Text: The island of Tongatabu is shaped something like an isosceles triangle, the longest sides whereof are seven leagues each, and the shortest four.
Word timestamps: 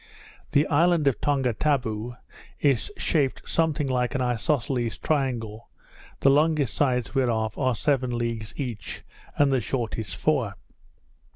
The 0.49 0.65
island 0.65 1.07
of 1.07 1.21
Tongatabu 1.21 2.17
is 2.59 2.91
shaped 2.97 3.47
something 3.47 3.85
like 3.85 4.15
an 4.15 4.21
isosceles 4.23 4.97
triangle, 4.97 5.69
the 6.21 6.31
longest 6.31 6.73
sides 6.73 7.13
whereof 7.13 7.55
are 7.55 7.75
seven 7.75 8.17
leagues 8.17 8.51
each, 8.57 9.03
and 9.37 9.51
the 9.51 9.59
shortest 9.59 10.15
four. 10.15 10.55